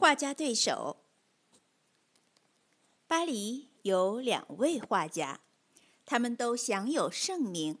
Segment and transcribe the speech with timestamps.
[0.00, 1.04] 画家对手。
[3.06, 5.42] 巴黎有两位画家，
[6.06, 7.76] 他们都享有盛名，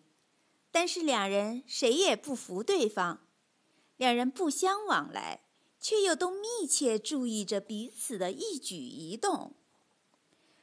[0.70, 3.26] 但是两人谁也不服对方。
[3.96, 5.40] 两人不相往来，
[5.80, 9.54] 却又都密切注意着彼此的一举一动。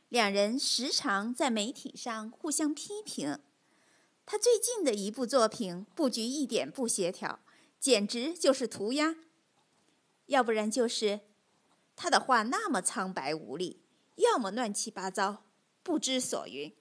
[0.09, 3.39] 两人时常在媒体上互相批评。
[4.27, 7.39] 他最近的一部作品布局一点不协调，
[7.79, 9.15] 简直就是涂鸦；
[10.27, 11.21] 要不然就是
[11.98, 13.82] 他的画那么苍白无力，
[14.15, 15.43] 要么乱七八糟，
[15.82, 16.74] 不知所云。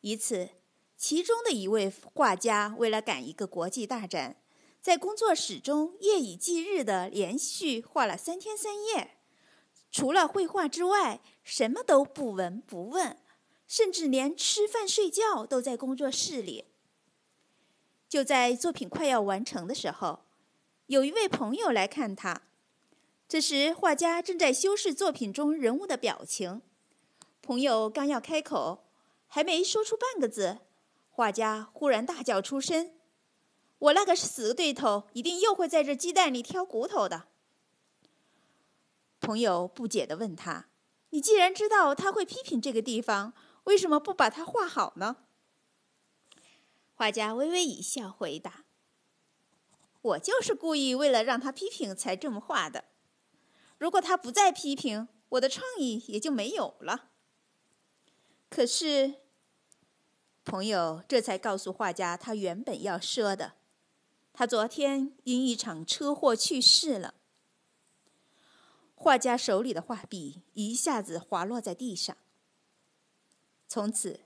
[0.00, 0.50] 一次，
[0.96, 4.36] 其中的一位画家为了赶一个国际大展。
[4.80, 9.18] 在工作室中夜以继日的连续画了三天三夜，
[9.90, 13.16] 除了绘画之外，什么都不闻不问，
[13.68, 16.64] 甚至连吃饭睡觉都在工作室里。
[18.08, 20.24] 就在作品快要完成的时候，
[20.86, 22.42] 有一位朋友来看他。
[23.30, 26.62] 这时，画家正在修饰作品中人物的表情。
[27.40, 28.88] 朋友刚要开口，
[29.28, 30.58] 还没说出半个字，
[31.10, 32.92] 画家忽然大叫出声。
[33.78, 37.28] 我那个死对头一定又会在这鸡蛋里挑骨头的。
[39.20, 40.66] 朋友不解地问他
[41.10, 45.18] ：“你既然知道他会批评这个地方，为什么不把它画好呢？”
[46.96, 48.64] 画家微微一笑，回答
[50.02, 52.86] ：“我就是故意为了让他批评才这么画的。
[53.80, 57.08] 如果他不再批评，我的创意也就没有了。”
[58.50, 59.14] 可是，
[60.44, 63.54] 朋友这才告诉画家他原本要说的。
[64.34, 67.14] 他昨天因一场车祸去世了。
[68.94, 72.14] 画家手里的画笔一下子滑落在地上。
[73.66, 74.20] 从此，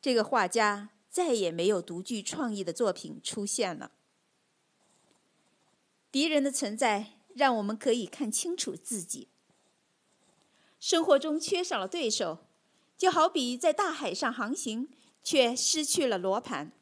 [0.00, 3.92] 这个画家再也没有独具创意的作品出现了。
[6.10, 9.28] 敌人的存在让我们可以看清楚自己。
[10.80, 12.38] 生活中缺少了对手，
[12.96, 14.88] 就好比在大海上航行，
[15.22, 16.72] 却失去了罗盘。